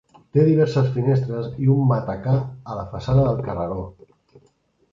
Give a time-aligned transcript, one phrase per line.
[0.35, 2.35] Té diverses finestres i un matacà
[2.73, 3.79] a la façana del carreró.